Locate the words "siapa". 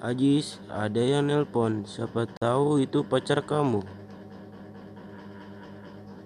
1.84-2.24